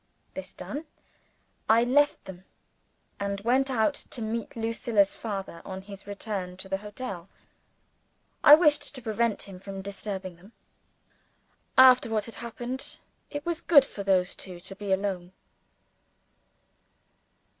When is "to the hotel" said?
6.57-7.29